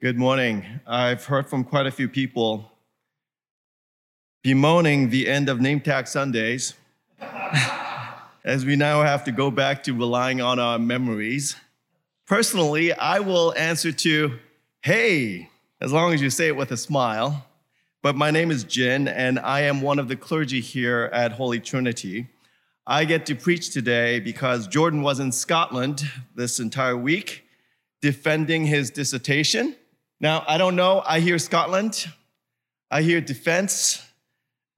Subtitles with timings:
[0.00, 0.80] Good morning.
[0.86, 2.72] I've heard from quite a few people
[4.42, 6.74] bemoaning the end of name tag Sundays
[8.44, 11.56] as we now have to go back to relying on our memories.
[12.26, 14.38] Personally, I will answer to,
[14.82, 15.48] hey,
[15.80, 17.46] as long as you say it with a smile.
[18.02, 21.60] But my name is Jin, and I am one of the clergy here at Holy
[21.60, 22.26] Trinity.
[22.86, 26.02] I get to preach today because Jordan was in Scotland
[26.34, 27.44] this entire week
[28.02, 29.76] defending his dissertation.
[30.24, 32.10] Now, I don't know, I hear Scotland,
[32.90, 34.02] I hear defense,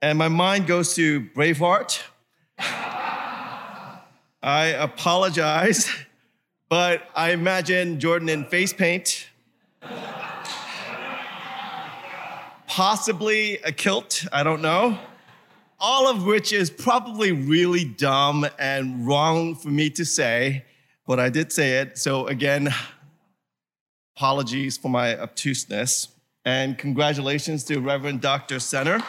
[0.03, 2.03] and my mind goes to Braveheart.
[4.43, 5.89] I apologize,
[6.69, 9.29] but I imagine Jordan in face paint,
[12.67, 14.99] possibly a kilt, I don't know.
[15.79, 20.65] All of which is probably really dumb and wrong for me to say,
[21.07, 21.99] but I did say it.
[21.99, 22.75] So, again,
[24.17, 26.09] apologies for my obtuseness.
[26.47, 28.57] And congratulations to Reverend Dr.
[28.57, 29.03] Senner.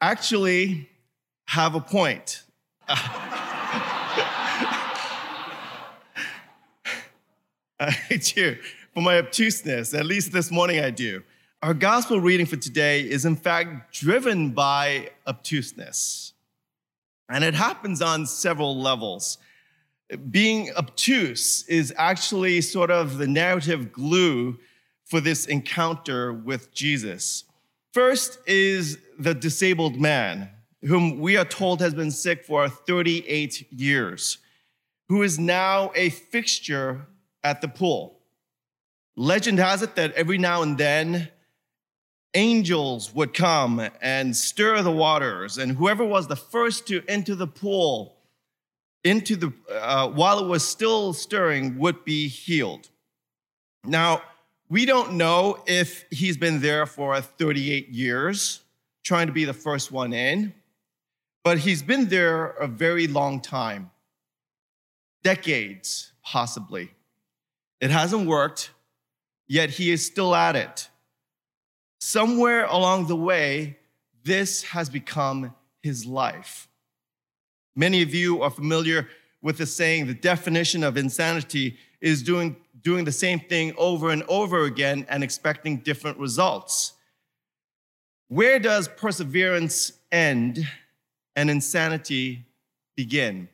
[0.00, 0.88] Actually,
[1.48, 2.44] have a point.
[2.88, 3.26] I
[8.34, 8.56] do.
[8.94, 11.24] For my obtuseness, at least this morning I do.
[11.62, 16.32] Our gospel reading for today is, in fact, driven by obtuseness.
[17.28, 19.36] And it happens on several levels.
[20.30, 24.58] Being obtuse is actually sort of the narrative glue
[25.04, 27.44] for this encounter with Jesus.
[27.92, 30.48] First is the disabled man,
[30.80, 34.38] whom we are told has been sick for 38 years,
[35.10, 37.06] who is now a fixture
[37.44, 38.18] at the pool.
[39.14, 41.28] Legend has it that every now and then,
[42.34, 47.46] angels would come and stir the waters, and whoever was the first to enter the
[47.46, 48.16] pool,
[49.02, 52.88] into the uh, while it was still stirring, would be healed.
[53.84, 54.22] Now,
[54.68, 58.60] we don't know if he's been there for 38 years,
[59.02, 60.54] trying to be the first one in,
[61.42, 63.90] but he's been there a very long time,
[65.22, 66.92] decades possibly.
[67.80, 68.70] It hasn't worked,
[69.48, 70.88] yet he is still at it.
[72.00, 73.78] Somewhere along the way,
[74.24, 76.68] this has become his life.
[77.76, 79.08] Many of you are familiar
[79.42, 84.22] with the saying the definition of insanity is doing, doing the same thing over and
[84.28, 86.94] over again and expecting different results.
[88.28, 90.66] Where does perseverance end
[91.36, 92.46] and insanity
[92.96, 93.48] begin?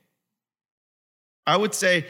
[1.46, 2.06] I would say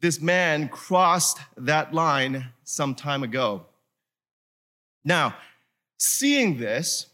[0.00, 3.66] this man crossed that line some time ago.
[5.04, 5.34] Now,
[5.98, 7.06] seeing this,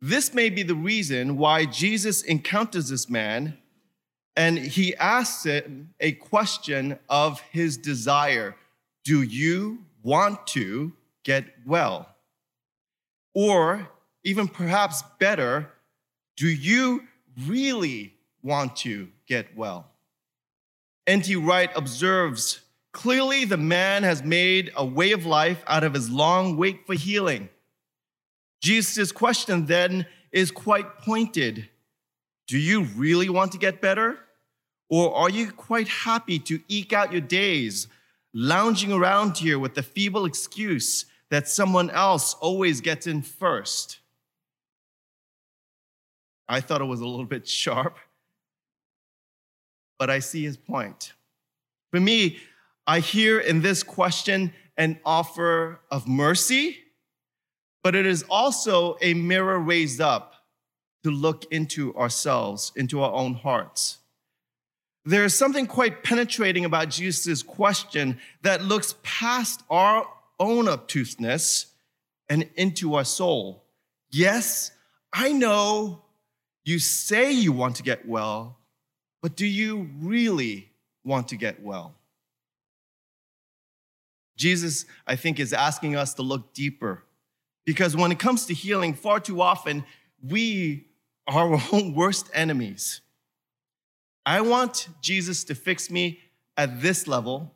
[0.00, 3.58] this may be the reason why Jesus encounters this man
[4.36, 8.56] and he asks him a question of his desire
[9.04, 10.92] Do you want to
[11.24, 12.08] get well?
[13.34, 13.88] Or
[14.24, 15.70] even perhaps better,
[16.36, 17.04] do you
[17.46, 19.90] really want to get well?
[21.06, 21.36] N.T.
[21.36, 22.60] Wright observes
[22.92, 26.94] clearly the man has made a way of life out of his long wait for
[26.94, 27.48] healing.
[28.64, 31.68] Jesus' question then is quite pointed
[32.46, 34.18] Do you really want to get better?
[34.90, 37.88] Or are you quite happy to eke out your days
[38.32, 44.00] lounging around here with the feeble excuse that someone else always gets in first?
[46.48, 47.98] I thought it was a little bit sharp
[49.98, 51.12] but I see his point.
[51.90, 52.38] For me,
[52.86, 56.78] I hear in this question an offer of mercy,
[57.84, 60.46] but it is also a mirror raised up
[61.04, 63.98] to look into ourselves, into our own hearts.
[65.04, 70.08] There is something quite penetrating about Jesus' question that looks past our
[70.40, 71.66] own obtuseness
[72.30, 73.64] and into our soul.
[74.10, 74.70] Yes,
[75.12, 76.00] I know
[76.64, 78.56] you say you want to get well,
[79.20, 80.70] but do you really
[81.04, 81.94] want to get well?
[84.38, 87.04] Jesus, I think, is asking us to look deeper
[87.64, 89.84] because when it comes to healing, far too often
[90.22, 90.86] we
[91.26, 93.00] are our own worst enemies.
[94.26, 96.20] I want Jesus to fix me
[96.56, 97.52] at this level,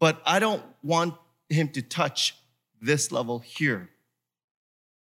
[0.00, 1.14] but I don't want
[1.48, 2.36] him to touch
[2.80, 3.90] this level here.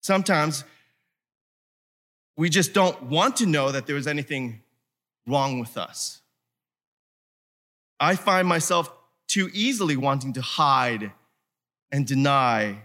[0.01, 0.63] Sometimes
[2.36, 4.62] we just don't want to know that there is anything
[5.27, 6.21] wrong with us.
[8.00, 8.92] I find myself
[9.27, 11.12] too easily wanting to hide
[11.92, 12.80] and deny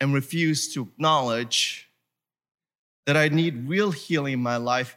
[0.00, 1.88] and refuse to acknowledge
[3.06, 4.96] that I need real healing in my life,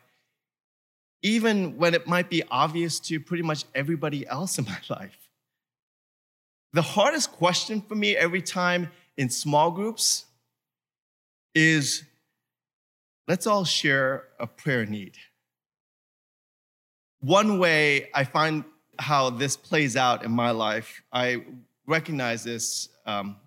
[1.21, 5.17] even when it might be obvious to pretty much everybody else in my life.
[6.73, 10.25] The hardest question for me every time in small groups
[11.55, 12.03] is
[13.27, 15.17] let's all share a prayer need.
[17.19, 18.63] One way I find
[18.99, 21.43] how this plays out in my life, I
[21.87, 23.37] recognize this um,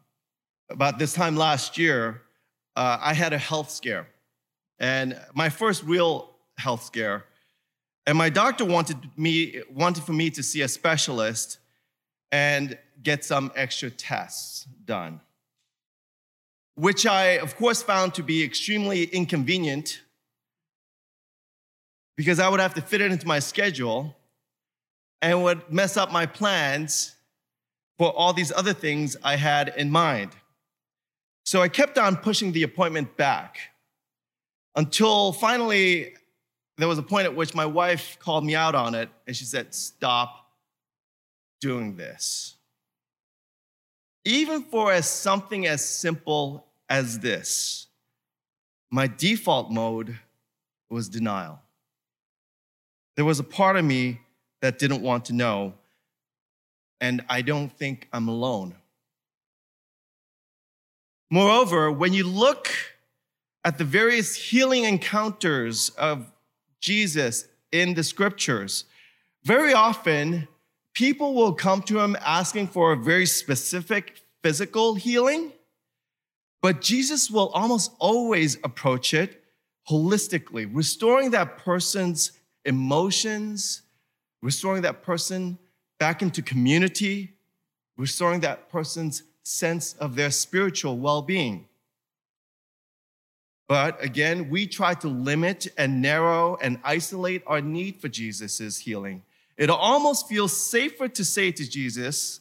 [0.71, 2.23] about this time last year.
[2.77, 4.07] Uh, I had a health scare,
[4.79, 7.25] and my first real health scare.
[8.07, 11.59] And my doctor wanted me wanted for me to see a specialist
[12.33, 15.21] and get some extra tests done,
[16.77, 20.01] which I, of course, found to be extremely inconvenient
[22.17, 24.17] because I would have to fit it into my schedule
[25.23, 27.15] and would mess up my plans
[27.99, 30.31] for all these other things I had in mind.
[31.45, 33.59] So I kept on pushing the appointment back
[34.77, 36.15] until finally
[36.79, 39.45] there was a point at which my wife called me out on it and she
[39.45, 40.51] said, Stop
[41.61, 42.57] doing this.
[44.25, 47.87] Even for as something as simple as this,
[48.91, 50.19] my default mode
[50.89, 51.61] was denial.
[53.17, 54.21] There was a part of me
[54.61, 55.75] that didn't want to know,
[57.01, 58.75] and I don't think I'm alone.
[61.31, 62.71] Moreover, when you look
[63.65, 66.33] at the various healing encounters of
[66.81, 68.85] Jesus in the scriptures,
[69.45, 70.49] very often
[70.93, 75.53] people will come to him asking for a very specific physical healing,
[76.63, 79.45] but Jesus will almost always approach it
[79.89, 82.33] holistically, restoring that person's
[82.65, 83.83] emotions,
[84.43, 85.59] restoring that person
[85.99, 87.35] back into community,
[87.97, 91.67] restoring that person's sense of their spiritual well being.
[93.69, 99.23] But again, we try to limit and narrow and isolate our need for Jesus' healing
[99.61, 102.41] it almost feels safer to say to Jesus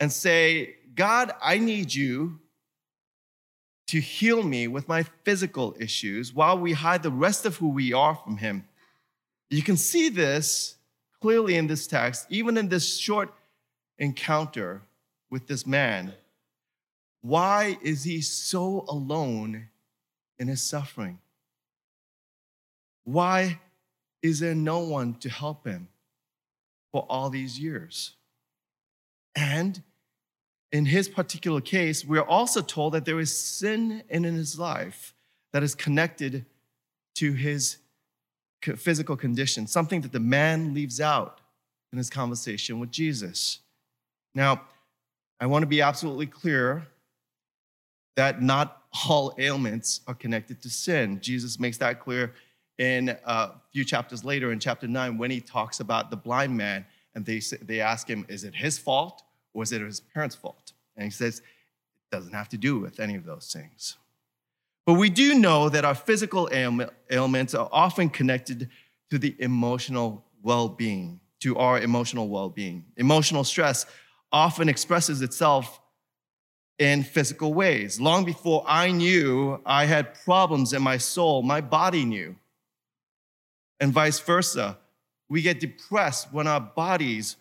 [0.00, 2.40] and say, God, I need you
[3.88, 7.92] to heal me with my physical issues while we hide the rest of who we
[7.92, 8.64] are from Him.
[9.50, 10.76] You can see this
[11.20, 13.34] clearly in this text, even in this short
[13.98, 14.80] encounter
[15.30, 16.12] with this man.
[17.22, 19.68] Why is he so alone
[20.38, 21.18] in his suffering?
[23.04, 23.60] Why
[24.22, 25.88] is there no one to help him?
[26.96, 28.12] for all these years.
[29.34, 29.82] And
[30.72, 35.12] in his particular case, we're also told that there is sin in his life
[35.52, 36.46] that is connected
[37.16, 37.76] to his
[38.76, 41.42] physical condition, something that the man leaves out
[41.92, 43.58] in his conversation with Jesus.
[44.34, 44.62] Now,
[45.40, 46.86] I want to be absolutely clear
[48.16, 51.20] that not all ailments are connected to sin.
[51.20, 52.32] Jesus makes that clear
[52.78, 56.84] in a few chapters later, in chapter 9, when he talks about the blind man,
[57.14, 59.22] and they, they ask him, Is it his fault
[59.54, 60.72] or is it his parents' fault?
[60.96, 63.96] And he says, It doesn't have to do with any of those things.
[64.84, 68.68] But we do know that our physical ailments are often connected
[69.10, 72.84] to the emotional well being, to our emotional well being.
[72.96, 73.86] Emotional stress
[74.36, 75.80] often expresses itself
[76.78, 77.98] in physical ways.
[77.98, 82.36] Long before I knew I had problems in my soul, my body knew
[83.80, 84.76] and vice versa.
[85.30, 87.36] We get depressed when our bodies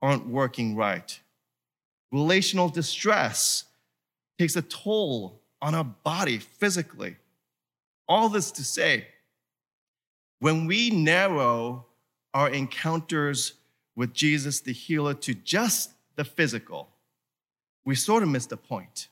[0.00, 1.18] aren't working right.
[2.12, 3.64] Relational distress
[4.38, 7.16] takes a toll on our body physically.
[8.08, 9.08] All this to say,
[10.38, 11.84] when we narrow
[12.32, 13.54] our encounters
[13.96, 16.88] with Jesus the healer to just the physical,
[17.84, 19.06] we sort of miss the point.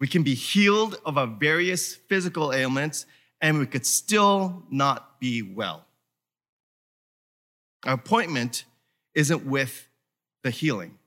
[0.00, 3.04] We can be healed of our various physical ailments
[3.38, 5.84] and we could still not be well.
[7.84, 8.64] Our appointment
[9.14, 9.86] isn't with
[10.42, 10.98] the healing,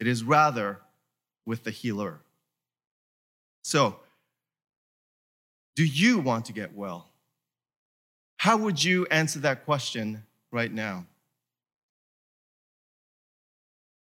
[0.00, 0.80] it is rather
[1.46, 2.18] with the healer.
[3.62, 4.00] So,
[5.76, 7.06] do you want to get well?
[8.38, 11.06] How would you answer that question right now?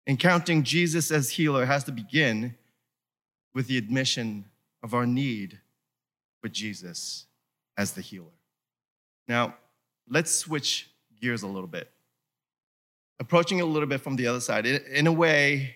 [0.06, 2.56] Encountering Jesus as healer has to begin
[3.54, 4.46] with the admission
[4.82, 5.60] of our need
[6.42, 7.26] but Jesus
[7.78, 8.28] as the healer.
[9.28, 9.56] Now,
[10.10, 10.90] let's switch
[11.22, 11.90] gears a little bit.
[13.20, 15.76] Approaching it a little bit from the other side, in a way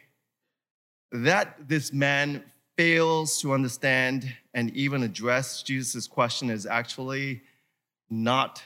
[1.13, 2.43] that this man
[2.75, 7.41] fails to understand and even address Jesus' question is actually
[8.09, 8.61] not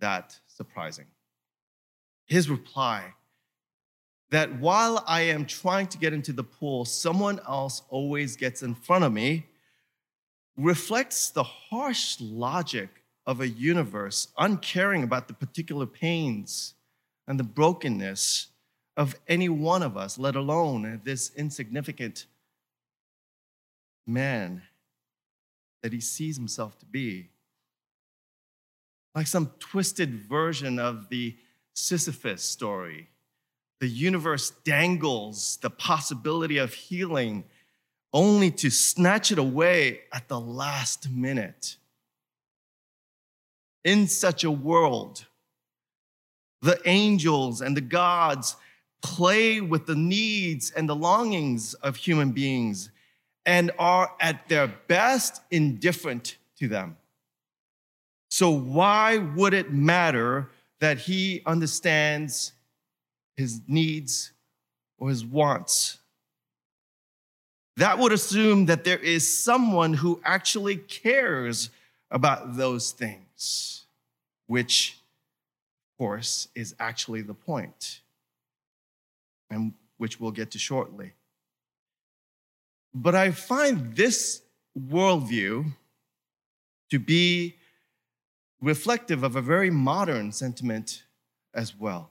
[0.00, 1.06] that surprising.
[2.26, 3.14] His reply
[4.30, 8.74] that while I am trying to get into the pool, someone else always gets in
[8.74, 9.46] front of me
[10.56, 16.74] reflects the harsh logic of a universe, uncaring about the particular pains
[17.26, 18.48] and the brokenness
[18.96, 22.26] of any one of us, let alone this insignificant
[24.06, 24.62] man
[25.82, 27.28] that he sees himself to be.
[29.14, 31.36] Like some twisted version of the
[31.72, 33.09] Sisyphus story.
[33.80, 37.44] The universe dangles the possibility of healing
[38.12, 41.76] only to snatch it away at the last minute.
[43.84, 45.24] In such a world,
[46.60, 48.56] the angels and the gods
[49.02, 52.90] play with the needs and the longings of human beings
[53.46, 56.96] and are at their best indifferent to them.
[58.30, 62.52] So, why would it matter that he understands
[63.40, 64.32] his needs
[64.98, 65.98] or his wants?
[67.76, 71.70] That would assume that there is someone who actually cares
[72.10, 73.84] about those things,
[74.46, 74.98] which,
[75.92, 78.00] of course, is actually the point,
[79.48, 81.12] and which we'll get to shortly.
[82.92, 84.42] But I find this
[84.78, 85.72] worldview
[86.90, 87.56] to be
[88.60, 91.04] reflective of a very modern sentiment
[91.54, 92.10] as well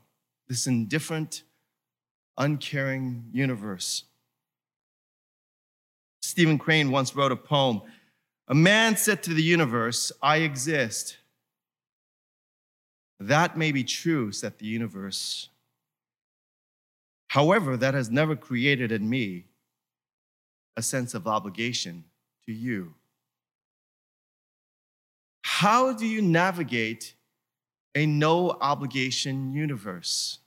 [0.50, 1.44] this indifferent,
[2.38, 4.04] uncaring universe.
[6.22, 7.82] Stephen Crane once wrote a poem
[8.48, 11.18] A man said to the universe, I exist.
[13.20, 15.50] That may be true, said the universe.
[17.28, 19.46] However, that has never created in me
[20.76, 22.06] a sense of obligation
[22.46, 22.96] to you.
[25.44, 27.14] How do you navigate
[27.96, 30.40] a no obligation universe?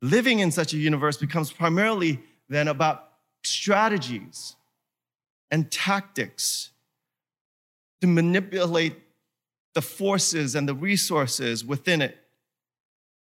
[0.00, 3.12] Living in such a universe becomes primarily then about
[3.42, 4.56] strategies
[5.50, 6.70] and tactics
[8.00, 8.96] to manipulate
[9.74, 12.16] the forces and the resources within it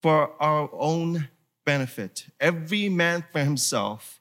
[0.01, 1.29] for our own
[1.65, 2.27] benefit.
[2.39, 4.19] Every man for himself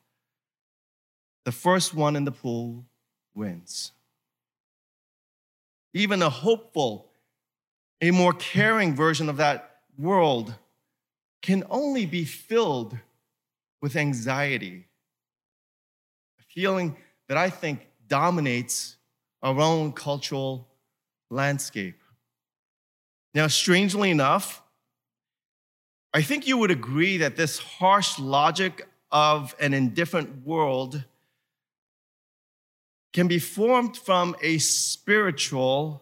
[1.45, 2.85] the first one in the pool
[3.35, 3.93] wins.
[5.95, 7.11] Even a hopeful,
[8.03, 10.55] a more caring version of that world
[11.41, 12.99] can only be filled
[13.81, 14.87] with anxiety,
[16.41, 16.97] a feeling
[17.29, 18.97] that I think dominates
[19.41, 20.67] our own cultural
[21.31, 21.99] landscape.
[23.35, 24.63] Now, strangely enough,
[26.13, 31.05] I think you would agree that this harsh logic of an indifferent world
[33.13, 36.02] can be formed from a spiritual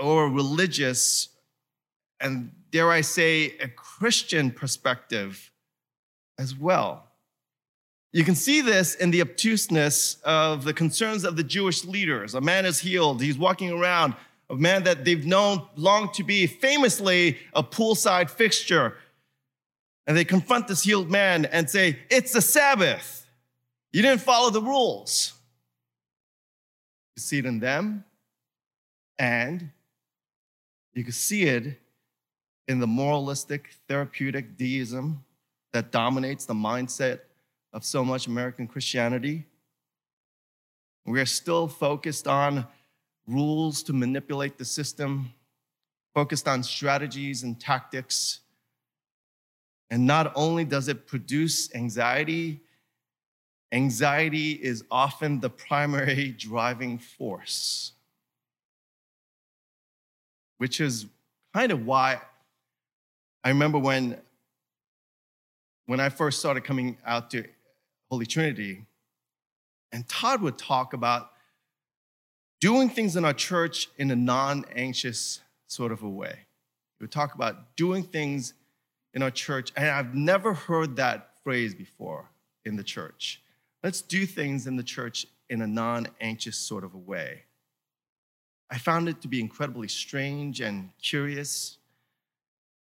[0.00, 1.28] or religious,
[2.20, 5.50] and dare I say, a Christian perspective
[6.38, 7.04] as well.
[8.12, 12.34] You can see this in the obtuseness of the concerns of the Jewish leaders.
[12.34, 14.14] A man is healed, he's walking around,
[14.48, 18.96] a man that they've known long to be famously a poolside fixture.
[20.06, 23.26] And they confront this healed man and say, It's the Sabbath.
[23.92, 25.34] You didn't follow the rules.
[27.16, 28.04] You see it in them,
[29.18, 29.70] and
[30.94, 31.80] you can see it
[32.68, 35.24] in the moralistic, therapeutic deism
[35.72, 37.20] that dominates the mindset
[37.72, 39.46] of so much American Christianity.
[41.06, 42.66] We are still focused on
[43.26, 45.32] rules to manipulate the system,
[46.14, 48.40] focused on strategies and tactics.
[49.90, 52.62] And not only does it produce anxiety,
[53.72, 57.92] Anxiety is often the primary driving force,
[60.60, 61.06] which is
[61.54, 62.20] kind of why
[63.42, 64.20] I remember when,
[65.86, 67.44] when I first started coming out to
[68.10, 68.84] Holy Trinity,
[69.90, 71.30] and Todd would talk about
[72.60, 76.40] doing things in our church in a non anxious sort of a way.
[76.98, 78.52] He would talk about doing things
[79.14, 82.28] in our church, and I've never heard that phrase before
[82.66, 83.40] in the church.
[83.82, 87.44] Let's do things in the church in a non anxious sort of a way.
[88.70, 91.78] I found it to be incredibly strange and curious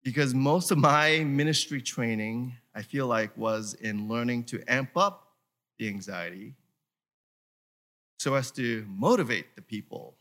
[0.03, 5.27] because most of my ministry training, I feel like, was in learning to amp up
[5.79, 6.55] the anxiety
[8.19, 10.15] so as to motivate the people.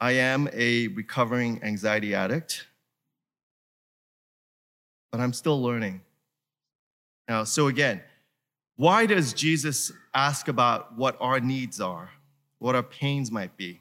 [0.00, 2.66] I am a recovering anxiety addict,
[5.10, 6.02] but I'm still learning.
[7.28, 8.02] Now, so again,
[8.76, 12.10] why does Jesus ask about what our needs are,
[12.58, 13.80] what our pains might be?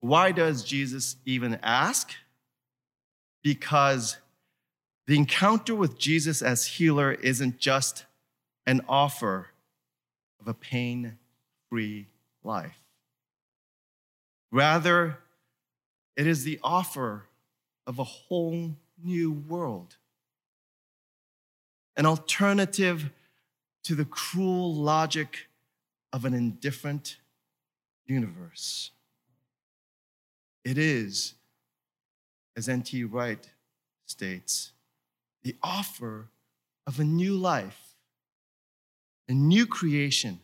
[0.00, 2.12] Why does Jesus even ask?
[3.42, 4.16] Because
[5.06, 8.06] the encounter with Jesus as healer isn't just
[8.66, 9.48] an offer
[10.40, 11.18] of a pain
[11.68, 12.06] free
[12.42, 12.78] life.
[14.50, 15.18] Rather,
[16.16, 17.24] it is the offer
[17.86, 19.96] of a whole new world,
[21.96, 23.10] an alternative
[23.84, 25.48] to the cruel logic
[26.12, 27.18] of an indifferent
[28.06, 28.90] universe.
[30.64, 31.34] It is,
[32.56, 33.04] as N.T.
[33.04, 33.48] Wright
[34.06, 34.72] states,
[35.42, 36.28] the offer
[36.86, 37.94] of a new life,
[39.28, 40.40] a new creation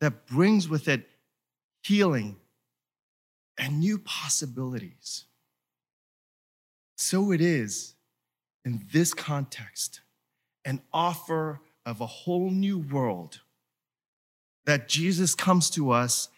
[0.00, 1.08] that brings with it
[1.82, 2.36] healing
[3.56, 5.24] and new possibilities.
[6.96, 7.94] So it is
[8.64, 10.00] in this context
[10.64, 13.40] an offer of a whole new world
[14.66, 16.28] that Jesus comes to us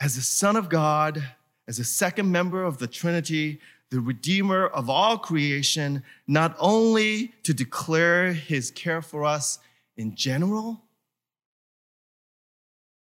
[0.00, 1.22] as the Son of God,
[1.70, 3.60] as a second member of the Trinity,
[3.90, 9.60] the Redeemer of all creation, not only to declare his care for us
[9.96, 10.82] in general,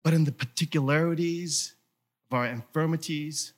[0.02, 1.75] but in the particularities
[2.28, 3.52] of our infirmities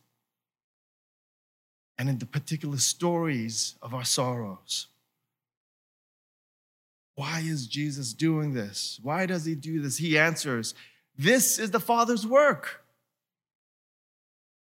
[1.97, 4.89] and in the particular stories of our sorrows.
[7.15, 9.01] Why is Jesus doing this?
[9.03, 9.97] Why does he do this?
[9.97, 10.75] He answers,
[11.17, 12.85] This is the Father's work.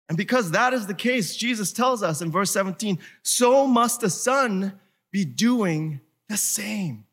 [0.09, 4.09] And because that is the case, Jesus tells us in verse 17, so must the
[4.09, 4.79] Son
[5.11, 7.05] be doing the same.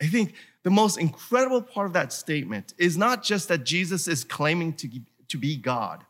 [0.00, 4.24] I think the most incredible part of that statement is not just that Jesus is
[4.24, 4.88] claiming to,
[5.28, 6.04] to be God,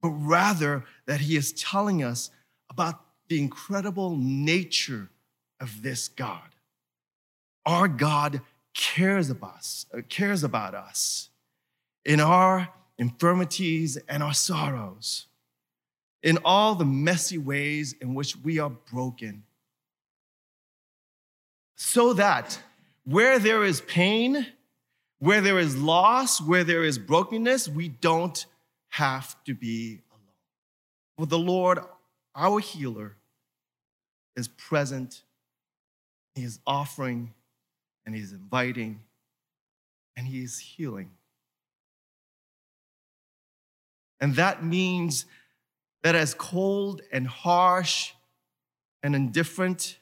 [0.00, 2.30] but rather that he is telling us
[2.70, 5.10] about the incredible nature
[5.60, 6.54] of this God.
[7.66, 8.40] Our God
[8.74, 11.30] cares about us, uh, cares about us
[12.04, 15.26] in our infirmities and our sorrows,
[16.22, 19.44] in all the messy ways in which we are broken.
[21.76, 22.60] So that
[23.04, 24.46] where there is pain,
[25.20, 28.44] where there is loss, where there is brokenness, we don't
[28.88, 30.22] have to be alone.
[31.16, 31.78] For the Lord,
[32.34, 33.16] our healer,
[34.36, 35.22] is present,
[36.34, 37.34] He is offering,
[38.06, 39.00] and He's inviting,
[40.16, 41.10] and He is healing.
[44.20, 45.26] And that means
[46.02, 48.12] that as cold and harsh
[49.02, 49.98] and indifferent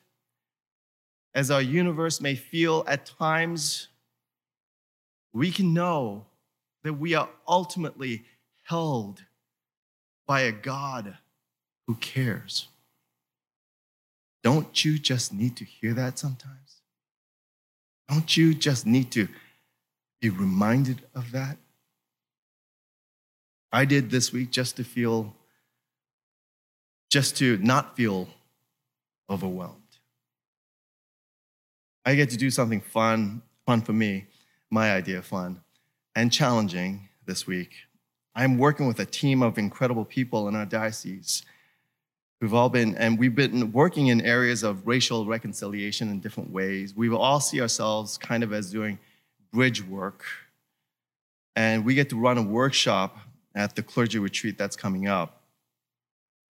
[1.34, 3.88] as our universe may feel at times,
[5.32, 6.24] we can know
[6.82, 8.24] that we are ultimately
[8.62, 9.22] held
[10.26, 11.18] by a God
[11.86, 12.68] who cares.
[14.42, 16.80] Don't you just need to hear that sometimes?
[18.08, 19.28] Don't you just need to
[20.20, 21.58] be reminded of that?
[23.72, 25.34] I did this week just to feel,
[27.10, 28.28] just to not feel
[29.28, 29.82] overwhelmed.
[32.04, 34.26] I get to do something fun, fun for me,
[34.70, 35.60] my idea of fun,
[36.14, 37.74] and challenging this week.
[38.34, 41.42] I'm working with a team of incredible people in our diocese
[42.40, 46.94] who've all been, and we've been working in areas of racial reconciliation in different ways.
[46.94, 48.98] We all see ourselves kind of as doing
[49.52, 50.24] bridge work.
[51.56, 53.18] And we get to run a workshop
[53.56, 55.42] at the clergy retreat that's coming up.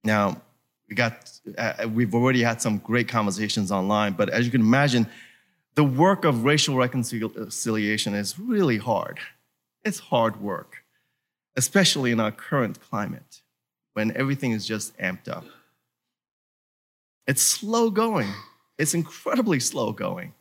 [0.04, 0.42] Now,
[0.90, 5.08] we got, uh, we've already had some great conversations online, but as you can imagine,
[5.76, 9.20] the work of racial reconciliation is really hard.
[9.84, 10.86] It's hard work
[11.56, 13.42] especially in our current climate
[13.94, 15.46] when everything is just amped up.
[17.28, 18.32] It's slow going,
[18.78, 20.34] it's incredibly slow going.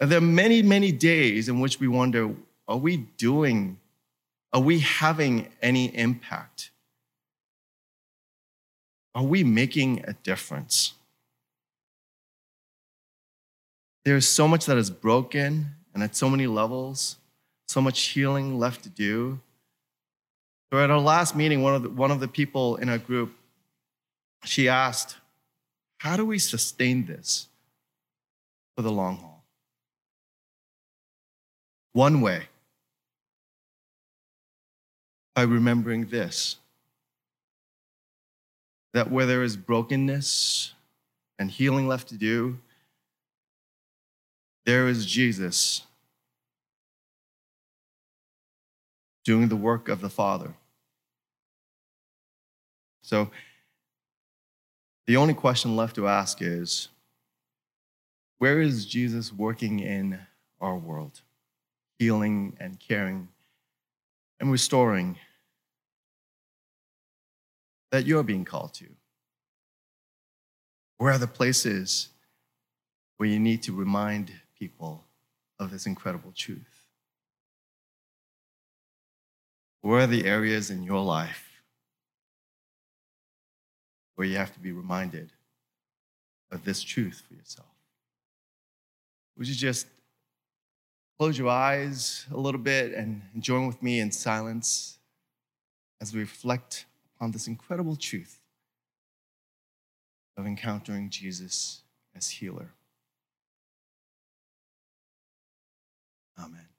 [0.00, 2.34] And there are many, many days in which we wonder
[2.66, 3.78] are we doing,
[4.52, 6.70] are we having any impact?
[9.14, 10.94] Are we making a difference?
[14.04, 17.16] There's so much that is broken and at so many levels,
[17.68, 19.40] so much healing left to do.
[20.72, 23.32] So at our last meeting, one of the, one of the people in our group,
[24.44, 25.16] she asked,
[25.98, 27.48] how do we sustain this
[28.74, 29.44] for the long haul?
[31.92, 32.48] One way,
[35.34, 36.56] by remembering this
[38.92, 40.74] that where there is brokenness
[41.38, 42.58] and healing left to do,
[44.66, 45.82] there is Jesus
[49.24, 50.52] doing the work of the Father.
[53.02, 53.30] So
[55.06, 56.88] the only question left to ask is
[58.38, 60.18] where is Jesus working in
[60.60, 61.22] our world,
[61.98, 63.28] healing and caring
[64.42, 65.16] and restoring
[67.92, 68.86] that you're being called to?
[70.98, 72.08] Where are the places
[73.16, 75.04] where you need to remind people
[75.60, 76.88] of this incredible truth?
[79.80, 81.62] Where are the areas in your life
[84.16, 85.30] where you have to be reminded
[86.50, 87.68] of this truth for yourself?
[89.38, 89.86] Would you just
[91.18, 94.98] close your eyes a little bit and join with me in silence
[96.00, 96.86] as we reflect
[97.20, 98.40] on this incredible truth
[100.36, 101.82] of encountering Jesus
[102.16, 102.72] as healer?
[106.38, 106.71] Amen.